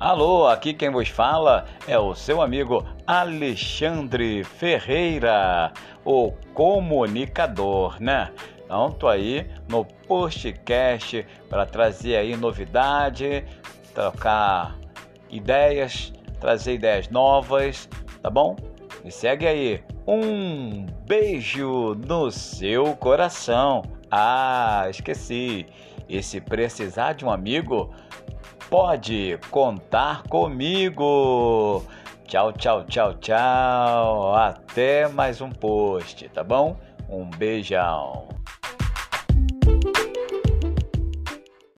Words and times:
Alô, 0.00 0.46
aqui 0.46 0.72
quem 0.72 0.88
vos 0.88 1.10
fala 1.10 1.66
é 1.86 1.98
o 1.98 2.14
seu 2.14 2.40
amigo 2.40 2.86
Alexandre 3.06 4.42
Ferreira, 4.42 5.74
o 6.06 6.32
comunicador, 6.54 8.00
né? 8.00 8.32
Então, 8.64 8.90
tô 8.92 9.06
aí 9.06 9.46
no 9.68 9.84
postcast 9.84 11.26
para 11.50 11.66
trazer 11.66 12.16
aí 12.16 12.34
novidade, 12.34 13.44
trocar 13.92 14.74
ideias, 15.28 16.14
trazer 16.40 16.76
ideias 16.76 17.10
novas, 17.10 17.86
tá 18.22 18.30
bom? 18.30 18.56
Me 19.04 19.12
segue 19.12 19.46
aí. 19.46 19.84
Um 20.06 20.86
beijo 21.06 21.94
no 22.06 22.30
seu 22.30 22.96
coração. 22.96 23.82
Ah, 24.10 24.86
esqueci. 24.88 25.66
E 26.08 26.22
se 26.22 26.40
precisar 26.40 27.12
de 27.12 27.24
um 27.24 27.30
amigo, 27.30 27.94
pode 28.70 29.36
contar 29.50 30.22
comigo. 30.22 31.82
Tchau, 32.24 32.52
tchau, 32.52 32.84
tchau, 32.84 33.14
tchau. 33.14 34.34
Até 34.36 35.08
mais 35.08 35.40
um 35.40 35.50
post, 35.50 36.28
tá 36.28 36.44
bom? 36.44 36.76
Um 37.08 37.28
beijão. 37.28 38.28